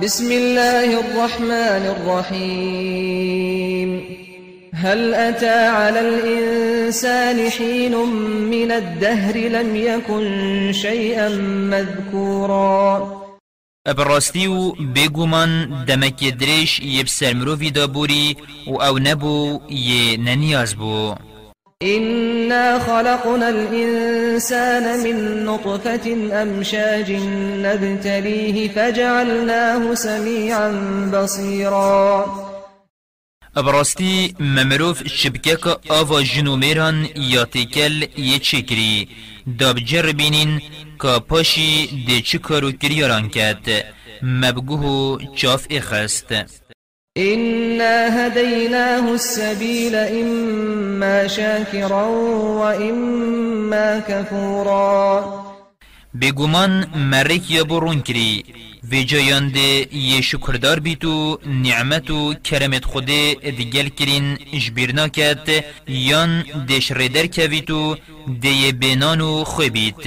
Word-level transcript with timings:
بسم 0.00 0.32
الله 0.32 1.00
الرحمن 1.00 1.84
الرحيم. 1.96 3.90
هل 4.74 5.14
أتى 5.14 5.66
على 5.66 6.00
الإنسان 6.00 7.50
حين 7.50 7.94
من 8.50 8.72
الدهر 8.72 9.36
لم 9.36 9.76
يكن 9.76 10.72
شيئا 10.72 11.28
مذكورا؟ 11.68 13.22
أبراستی 13.86 14.46
و 14.46 14.72
بگومان 14.72 15.84
دمک 15.84 16.24
درش 16.24 16.80
یب 16.80 17.06
سرمروی 17.06 17.70
دابوری 17.70 18.36
و 18.66 18.82
أو 18.82 18.98
نبو 18.98 19.60
یه 19.70 20.16
ننیاز 20.16 20.74
بو. 20.74 21.14
إنا 21.82 22.78
خلقنا 22.78 23.48
الإنسان 23.48 24.84
من 25.04 25.44
نطفة 25.44 26.06
أمشاج 26.42 27.12
نبتليه 27.64 28.68
فجعلناه 28.68 29.94
سميعا 29.94 30.70
بصيرا. 31.12 32.26
ابراستی 33.56 34.34
ممروف 34.40 35.06
شبکک 35.06 35.66
آوا 35.90 36.22
جنومیران 36.22 37.08
یا 37.16 37.44
چکری 38.38 39.08
داب 39.58 39.78
جربینین 39.78 40.60
که 41.02 41.18
پاشی 41.28 42.04
ده 42.08 42.20
چه 42.20 42.38
کارو 42.38 42.72
کریاران 42.72 43.28
کد 43.28 43.84
چاف 45.34 45.66
إخست. 45.70 46.32
إنا 47.18 48.26
هديناه 48.26 49.14
السبيل 49.14 49.94
إما 49.94 51.26
شاكرا 51.26 52.06
وإما 52.60 53.98
كفورا. 53.98 55.42
بگومان 56.14 56.86
مرک 56.94 57.50
یا 57.50 57.62
برون 57.62 58.00
کری. 58.00 58.44
و 58.92 58.94
جایان 59.02 59.48
ده 59.48 59.96
یه 59.96 60.20
شکردار 60.20 60.80
بیتو 60.80 61.38
نعمتو 61.46 62.34
کرمت 62.44 62.84
خوده 62.84 63.34
دگل 63.34 63.88
کرین 63.88 64.38
جبیر 64.58 64.94
نکد 64.94 65.48
یان 65.88 66.42
دش 66.68 66.92
ریدر 66.92 67.26
کویتو 67.26 67.96
ده 68.42 68.48
یه 68.48 68.72
بینانو 68.72 69.44
خوی 69.44 69.70
بیت 69.70 70.04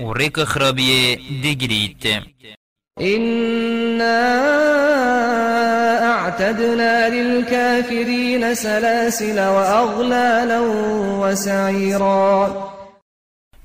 و 0.00 0.12
ریک 0.12 0.44
خرابیه 0.44 1.18
دگریت 1.44 2.04
إنا 3.00 4.87
أعتدنا 6.28 7.08
للكافرين 7.08 8.54
سلاسل 8.54 9.38
وأغلالا 9.38 10.60
وسعيرا. 11.20 12.50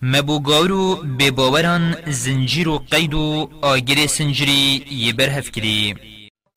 مبوگارو 0.01 0.95
بباوران 1.19 1.95
زنجیر 2.07 2.69
و 2.69 2.77
قید 2.91 3.13
و 3.13 3.49
آگر 3.61 4.07
سنجری 4.07 4.85
یه 4.91 5.13
برهف 5.13 5.51
کری. 5.51 5.95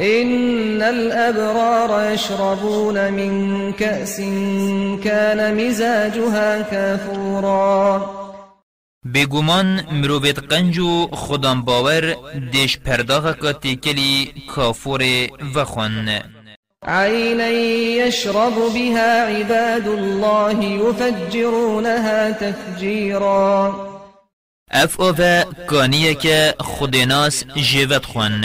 إن 0.01 0.83
الأبرار 0.83 2.13
يشربون 2.13 3.11
من 3.11 3.73
كأس 3.73 4.17
كان 5.05 5.67
مزاجها 5.67 6.63
كافورا. 6.63 8.26
بگومان 9.15 9.81
مروبت 9.93 10.39
قنجو 10.39 11.07
خودم 11.13 11.63
باور 11.63 12.17
دیش 12.53 12.79
پرداغ 12.79 13.39
که 13.41 13.53
تکلی 13.53 14.33
کافور 14.55 15.03
و 15.55 15.65
خون 15.65 16.09
عينا 16.83 17.49
يشرب 18.07 18.55
بها 18.75 19.27
عباد 19.27 19.89
الله 19.89 20.65
يفجرونها 20.65 22.31
تفجيرا. 22.31 23.75
اف 24.71 25.01
اوه 25.01 25.45
کانیه 25.67 26.15
که 26.15 26.55
خودناس 26.59 27.45
جیوت 27.55 28.07
خون 28.07 28.45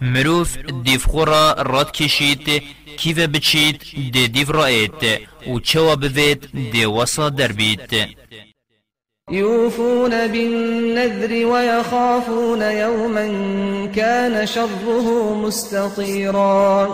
مروف 0.00 0.56
دیف 0.84 1.04
خورا 1.06 1.52
راد 1.52 1.92
کشید 1.92 2.62
کیوه 2.96 3.26
بچید 3.26 3.82
دی 4.12 4.28
دیف 4.28 4.50
رایت 4.50 5.02
و 5.46 5.60
چوا 5.60 5.96
بوید 5.96 6.70
دی 6.72 6.84
وسا 6.84 7.28
دربید. 7.30 7.90
يوفون 9.30 10.10
بالنذر 10.10 11.46
ويخافون 11.46 12.62
يوما 12.62 13.26
كان 13.86 14.46
شره 14.46 15.34
مستطيرا. 15.34 16.88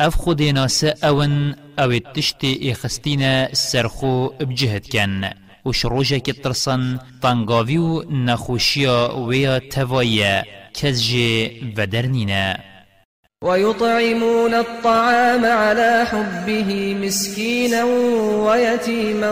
اف 0.00 0.14
خودناس 0.14 0.84
اون 0.84 1.54
أو 1.78 1.98
تشتی 2.14 2.70
اخستین 2.70 3.46
سرخو 3.52 4.28
بجهد 4.28 4.86
کن. 4.86 5.30
و 5.66 5.72
شروجه 5.72 6.18
ترسن 6.18 7.00
طنگاوی 7.22 8.06
نخوشیا 8.10 9.26
ویا 9.28 9.58
توایه. 9.58 10.44
کزجه 10.74 11.50
و 11.76 11.86
درنینه 11.86 12.69
ويطعمون 13.44 14.54
الطعام 14.54 15.44
على 15.44 16.04
حبه 16.06 16.96
مسكينا 17.02 17.84
ويتيما 18.44 19.30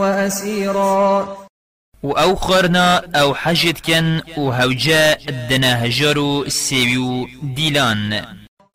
وأسيرا. 0.00 1.36
و 2.02 2.12
أو 2.12 2.36
خارنا 2.36 3.02
أو 3.14 3.34
حجت 3.34 3.80
کن 3.80 4.20
و 4.36 4.50
هوجا 4.50 5.16
دنا 5.50 5.84
هجارو 5.84 6.48
سيويو 6.48 7.26
ديلان. 7.42 8.24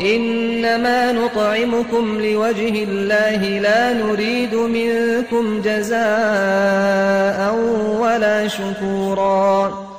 إنما 0.01 1.11
نطعمكم 1.11 2.21
لوجه 2.21 2.83
الله 2.83 3.59
لا 3.59 3.93
نريد 3.93 4.55
منكم 4.55 5.61
جزاء 5.61 7.55
ولا 7.99 8.47
شكورا. 8.47 9.94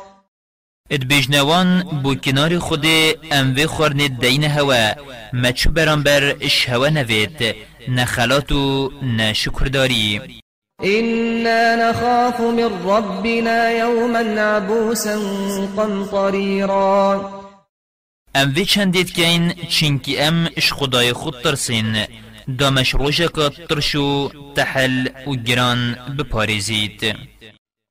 ادبیجنوان 0.91 1.83
بو 2.03 2.15
کنار 2.15 2.59
خود 2.59 2.87
ام 3.31 3.55
و 3.57 3.67
خورن 3.67 3.97
دین 3.97 4.45
هوا 4.45 4.93
مچو 5.33 5.71
برانبر 5.71 6.37
اش 6.41 6.69
هوا 6.69 6.89
نوید 6.89 7.55
نخلاتو 7.89 8.93
نشکرداری 9.03 10.21
إنا 10.85 11.77
نخاف 11.77 12.41
من 12.41 12.71
ربنا 12.85 13.71
يوما 13.71 14.19
عبوسا 14.19 15.21
قمطريرا 15.77 17.31
ام 18.35 18.53
وی 18.57 18.65
چندید 18.65 19.13
این 19.17 19.53
چینکی 19.69 20.19
ام 20.19 20.49
اش 20.57 20.73
خدای 20.73 21.13
خود 21.13 21.35
ترسین 21.45 22.07
دامش 22.59 22.95
روژکا 22.95 23.49
ترشو 23.49 24.31
تحل 24.55 25.09
و 25.27 25.31
گران 25.31 25.97
بپارزید 26.19 27.17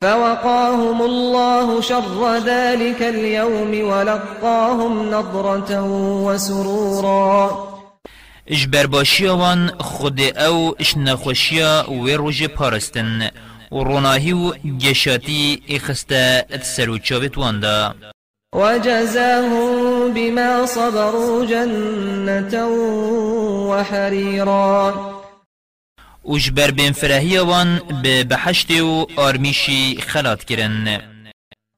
فوقاهم 0.06 1.02
الله 1.02 1.82
شر 1.82 2.38
ذلك 2.38 3.02
اليوم 3.02 3.90
ولقاهم 3.90 5.10
نضرة 5.10 5.82
وسرورا. 6.26 7.50
اش 8.52 8.66
برباشیوان 8.66 9.72
خود 9.80 10.22
أو 10.22 10.76
اش 10.80 10.98
نخوشیا 10.98 11.86
و 11.90 12.08
روژ 12.08 12.44
پارستن 12.44 13.30
و 13.72 13.84
روناهی 13.84 14.34
و 14.34 14.52
گشاتی 14.82 15.64
اخسته 15.70 16.46
سروچاوت 16.62 17.38
واندا. 17.38 17.96
وجزاهم 18.56 20.14
بما 20.14 20.66
صبروا 20.66 21.46
جنة 21.46 22.68
وحريرا. 23.70 25.15
وش 26.26 26.50
بر 26.50 26.72
بين 26.72 26.94
فرهيوان 26.94 27.80
ببحشت 28.04 28.72
و 28.72 29.08
آرميشي 29.20 30.02
خلات 30.02 30.44
كرن 30.44 31.02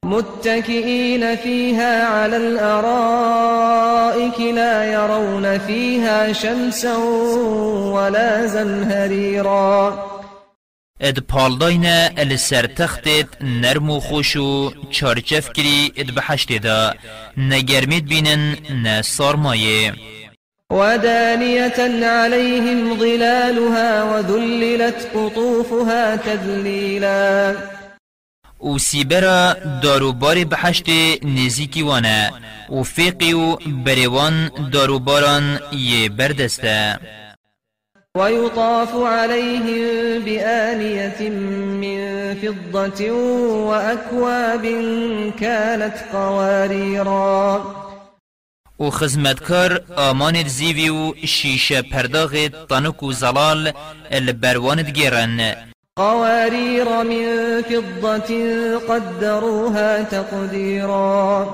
متكئين 0.05 1.35
فيها 1.35 2.07
على 2.07 2.37
الأرائك 2.37 4.39
لا 4.39 4.93
يرون 4.93 5.57
فيها 5.57 6.33
شمسا 6.33 6.97
ولا 7.93 8.47
زمهريرا 8.47 10.07
اد 11.01 11.19
پالداینه 11.19 12.11
ال 12.17 12.39
سر 12.39 12.65
تختت 12.65 13.27
نرم 13.41 13.89
و 13.89 13.99
خوش 13.99 14.35
و 14.35 14.71
چارچف 14.91 15.53
کری 15.53 15.91
اد 15.97 16.15
بحشت 16.15 16.57
دا. 16.57 16.93
نگرمید 17.37 18.05
بینن 18.05 18.57
نه 18.69 19.01
سارمایه. 19.01 19.93
ودانية 20.71 22.07
عليهم 22.07 22.99
ظلالها 22.99 24.03
وذللت 24.03 25.07
قطوفها 25.13 26.15
تذليلا. 26.15 27.55
و 28.59 28.77
سیبرا 28.77 29.53
داروبار 29.83 30.43
بحشت 30.43 30.89
نزیکی 31.23 31.81
وانه 31.81 32.31
و 32.69 32.83
فیقی 32.83 33.33
و 33.33 33.57
بریوان 33.85 34.51
داروباران 34.73 35.59
یه 35.71 36.09
بردسته. 36.09 36.99
ويطاف 38.17 38.95
عليهم 38.95 40.19
بآنية 40.25 41.29
من 41.81 41.99
فضة 42.35 43.11
وأكواب 43.67 44.65
كانت 45.39 45.95
قواريرا 46.13 47.86
و 48.79 48.89
خزمتکار 48.89 49.81
آماند 49.95 50.47
زیوی 50.47 50.89
و 50.89 51.13
شیشه 51.25 51.81
پرداغ 51.81 52.47
تانک 52.69 53.03
و 53.03 53.11
زلال 53.11 53.71
البرواند 54.11 54.89
گیرن 54.89 55.55
قوارير 55.95 57.03
من 57.03 57.61
فضة 57.61 58.77
قدروها 58.77 60.03
تقديرا. 60.03 61.47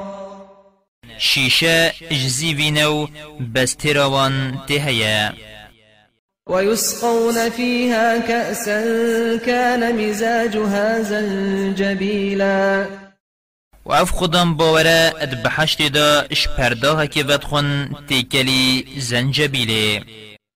شیشه 1.17 1.93
اجزی 2.11 2.53
وینو 2.53 3.07
بس 3.55 3.75
تراوان 3.75 4.59
تهیا 4.67 5.33
ويسقون 6.49 7.49
فيها 7.49 8.17
كأسا 8.17 8.79
كان 9.37 9.95
مزاجها 9.95 11.01
زنجبيلا 11.01 12.85
و 13.85 13.91
اف 13.91 14.09
خودم 14.09 14.53
باوره 14.53 15.13
اد 15.21 15.43
بحشت 15.43 15.81
دا 15.81 16.25
اش 16.29 16.47
پرداه 16.47 17.07
که 17.07 17.23
ودخون 17.23 17.95
تیکلی 18.09 18.85
زنجبیله. 18.97 20.03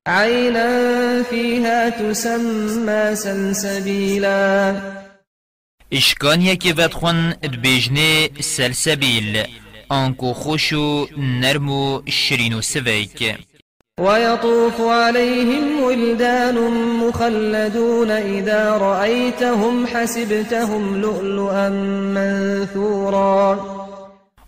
عينا 0.07 1.23
فيها 1.23 1.89
تسمى 1.89 3.15
سلسبيلا 3.15 4.81
اشکانیه 5.91 6.55
که 6.55 6.73
ودخون 6.73 7.29
اد 7.43 7.55
بیجنه 7.55 8.29
سلسبیل. 8.39 9.43
آنکو 9.89 10.33
خوشو 10.33 11.07
نرمو 11.17 12.01
شرینو 12.07 12.61
سویک. 12.61 13.37
ويطوف 13.99 14.81
عليهم 14.81 15.83
ولدان 15.83 16.55
مخلدون 17.07 18.11
إذا 18.11 18.71
رأيتهم 18.71 19.87
حسبتهم 19.87 21.01
لؤلؤا 21.01 21.69
منثورا. 22.13 23.59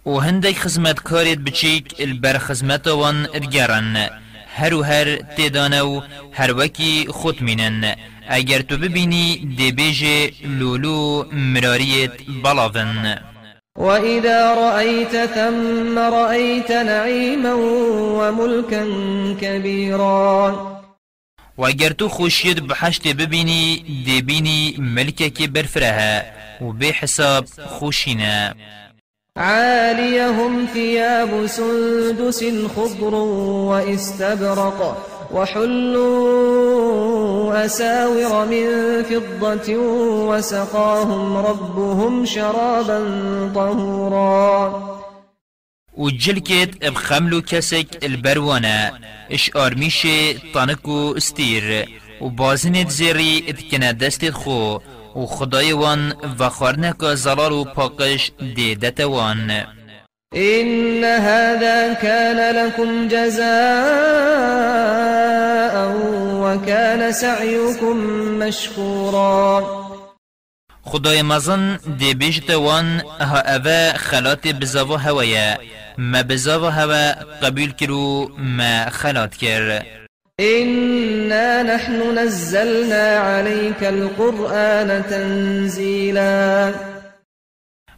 و 0.05 0.19
هندك 0.19 0.55
خزمت 0.55 0.99
كاريت 0.99 1.39
بچيك 1.39 2.01
البر 2.01 2.37
خزمت 2.37 2.87
وان 2.87 3.25
ادگرن 3.33 4.09
هر 4.55 4.73
و 4.73 4.83
هر 4.83 5.15
تدانو 5.37 6.01
هر 6.33 6.51
وكي 6.51 7.07
خود 7.07 7.43
مینن 7.43 7.95
اگر 8.29 8.61
تو 8.61 8.77
ببینی 8.77 9.55
دی 9.57 9.71
بیجه 9.71 10.31
لولو 10.45 11.25
مراریت 11.31 12.11
بلاون 12.43 13.15
وإذا 13.77 14.53
رأيت 14.53 15.15
ثم 15.15 15.99
رأيت 15.99 16.71
نعيما 16.71 17.53
وملكا 18.19 18.85
كبيرا. 19.41 20.69
و 21.57 21.65
اگر 21.65 21.91
تو 21.91 22.09
خوشید 22.09 22.67
بحشت 22.67 23.07
ببینی 23.07 23.83
دی 24.05 24.21
بینی 24.21 24.75
ملکه 24.79 25.47
برفرها 25.47 26.21
و 26.61 26.71
به 26.71 26.85
حساب 26.85 27.45
عاليهم 29.37 30.67
ثياب 30.73 31.45
سندس 31.45 32.43
خضر 32.75 33.15
واستبرق. 33.15 34.97
وحلوا 35.33 36.69
أساور 37.65 38.45
من 38.45 39.03
فضة 39.03 39.75
وسقاهم 40.29 41.37
ربهم 41.37 42.25
شرابا 42.25 42.99
طهورا. 43.55 44.99
و 45.97 46.09
جلکت 46.09 46.85
بخملو 46.85 47.41
کسک 47.41 47.87
البروانا 48.01 48.91
اش 49.29 49.49
آرمیش 49.55 50.05
تانکو 50.53 51.13
استیر 51.15 51.85
و 52.21 52.29
بازنت 52.29 52.89
زیری 52.89 53.43
اتکنه 53.47 53.93
دستت 53.93 54.33
خو 54.33 54.77
و 55.15 55.25
خدای 55.25 55.71
وان 55.71 56.13
و 56.39 56.49
خارنک 56.49 57.15
زلال 57.15 57.65
إن 60.35 61.03
هذا 61.05 61.93
كان 61.93 62.55
لكم 62.55 63.07
جزاء 63.07 63.49
وكان 66.37 67.11
سعيكم 67.11 67.97
مشكورا. 68.39 69.63
خدای 70.85 71.23
مزن 71.23 71.77
دی 71.99 72.13
بیجت 72.13 72.51
وان 72.51 73.01
ها 73.21 73.55
اوه 73.55 73.93
خلات 73.93 74.47
بزاو 74.47 74.95
هوایا 74.95 75.57
ما 75.97 76.21
بزاو 76.21 76.65
هوا 76.65 77.13
قبول 77.41 77.71
کرو 77.71 78.31
ما 78.37 78.89
خلات 78.89 79.35
کر. 79.35 79.83
إنا 80.39 81.63
نحن 81.63 82.19
نزلنا 82.19 83.17
عليك 83.17 83.83
القرآن 83.83 85.03
تنزيلا. 85.09 86.73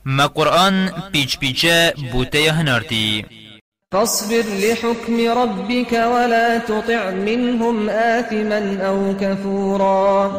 ما 0.06 0.28
قرآن 0.28 0.90
پیچ 1.12 1.40
پیچه 1.40 1.94
بوته 2.12 2.52
هنارتی 2.52 3.26
فاصبر 3.94 4.44
لحكم 4.64 5.18
ربك 5.38 5.94
ولا 5.94 6.58
تطع 6.58 7.12
منهم 7.12 7.90
آثما 7.90 8.88
أو 8.88 9.18
كفورا. 9.22 10.32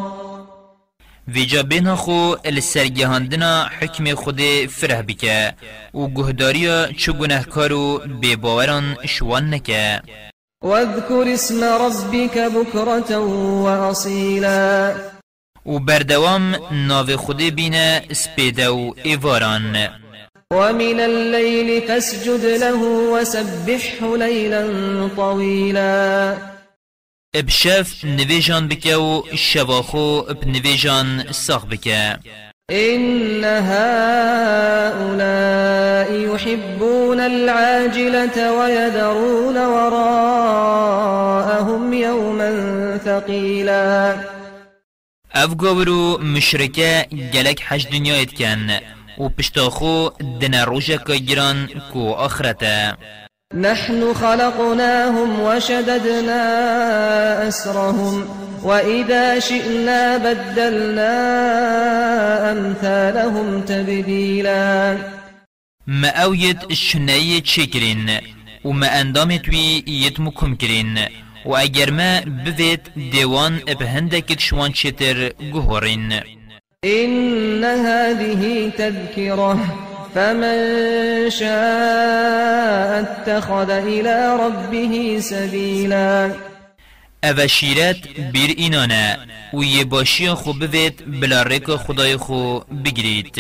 ویجا 1.29 1.62
بین 1.62 1.94
خو 1.94 2.35
السرگهاندنا 2.44 3.67
حکم 3.81 4.14
خود 4.14 4.41
فره 4.70 5.03
بکه. 5.03 5.55
و 5.94 6.06
گهداریا 6.06 6.87
چو 6.87 7.12
گنهکارو 7.12 7.99
بباوران 8.23 8.97
شوان 9.06 9.55
نکه. 9.55 10.03
واذكر 10.64 11.32
اسم 11.35 11.64
ربك 11.64 12.38
بكرة 12.38 13.19
وأصيلا. 13.64 14.94
و 15.67 15.79
بردوام 15.79 16.56
ناو 16.70 17.17
خود 17.17 17.43
بینه 17.43 18.03
سپیده 18.12 18.69
و 18.69 18.93
ایواران 19.03 19.88
ومن 20.53 21.00
الليل 21.00 21.81
فاسجد 21.81 22.44
له 22.44 22.82
وسبحه 23.12 24.17
ليلا 24.17 24.69
طويلا. 25.17 26.37
ابشف 27.35 28.05
نویجان 28.05 28.69
بکه 28.69 28.97
و 28.97 29.23
شواخو 29.35 30.23
بنویجان 30.23 31.25
ساخ 31.32 31.67
بکه 31.67 32.19
إن 32.70 33.44
هؤلاء 33.44 34.93
يحبون 36.12 37.20
العاجلة 37.20 38.53
ويذرون 38.53 39.56
وراءهم 39.67 40.62
يوما 41.93 42.99
ثقيلا. 43.05 44.31
اف 45.34 45.56
گاورو 45.56 46.19
مشرکه 46.19 47.06
گلک 47.34 47.62
حج 47.62 47.87
دنیایت 47.93 48.32
کن 48.34 48.70
و 49.19 49.29
پشتاخو 49.29 50.11
دن 50.40 50.55
روژه 50.55 50.99
که 51.06 51.14
گران 51.14 51.69
کو 51.93 52.12
آخرته 52.14 52.96
نحن 53.55 54.14
خلقناهم 54.14 55.40
وشددنا 55.40 56.43
أسرهم 57.49 58.29
وإذا 58.62 59.40
شئنا 59.40 60.19
بدلنا 60.19 61.12
أمثالهم 62.52 63.61
تبديلا 63.61 64.96
ما 65.87 66.08
اوید 66.08 66.73
شنیه 66.73 67.40
چکرین 67.40 68.11
و 68.64 68.69
ما 68.69 68.87
اندامت 68.87 69.49
وی 69.49 69.82
یتمو 69.87 70.30
کم 70.30 70.57
کرین 70.57 70.99
و 71.44 71.56
اگر 71.56 71.90
ما 71.90 72.20
بوید 72.44 72.80
دیوان 73.12 73.61
بهندکت 73.78 74.40
شوان 74.40 74.72
چتر 74.72 75.28
گهورین 75.28 76.12
إن 76.84 77.64
هذه 77.64 78.70
تذكرة 78.70 79.58
فمن 80.14 81.30
شاء 81.30 83.00
اتخذ 83.00 83.70
إلى 83.70 84.38
ربه 84.40 85.20
سبيلا. 85.20 86.30
أو 87.25 87.46
شیرت 87.46 87.96
بیر 88.32 88.54
اینانه 88.56 89.18
و 89.54 89.64
یه 89.64 89.84
باشی 89.84 90.28
خو 90.28 90.52
بوید 90.52 91.20
بلا 91.20 91.42
ریک 91.42 91.70
خدای 91.70 92.16
خو 92.16 92.58
بگرید 92.84 93.38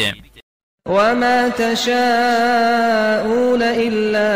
وما 0.88 1.48
تشاءون 1.48 3.62
إلا 3.62 4.32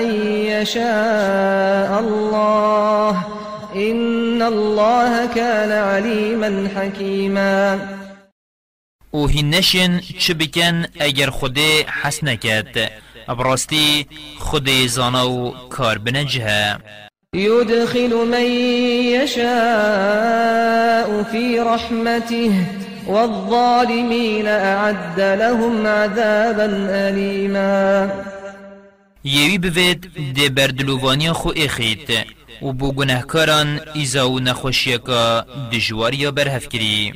أن 0.00 0.06
يشاء 0.46 2.00
الله 2.00 3.24
إن 3.74 4.42
الله 4.42 5.26
كان 5.26 5.72
عليما 5.72 6.68
حكيما. 6.76 7.78
و 9.12 9.26
هینشن 9.26 10.00
چه 10.18 10.34
بکن 10.34 10.86
اگر 11.00 11.30
خود 11.30 11.58
حس 11.86 12.24
نکد 12.24 12.90
براستی 13.28 14.06
خود 14.38 14.70
زانا 14.86 15.28
و 15.28 15.54
کار 15.70 15.98
بنجه 15.98 16.78
يدخل 17.34 18.26
من 18.26 18.44
يشاء 19.20 21.22
في 21.22 21.60
رحمته. 21.60 22.85
والظالمين 23.06 24.46
أعد 24.46 25.20
لهم 25.20 25.86
عذابا 25.86 26.66
أليما. 26.90 28.10
یوی 29.24 29.58
بوید 29.58 30.10
دی 30.34 30.48
بردلووانی 30.48 31.32
خو 31.32 31.50
اخید 31.56 32.08
و 32.62 32.72
بو 32.72 32.92
گناهکاران 32.92 33.80
ایزا 33.94 34.30
و 34.30 34.40
نخوشیکا 34.40 35.46
دجواریا 35.72 36.30
برهف 36.30 36.68
کری 36.68 37.12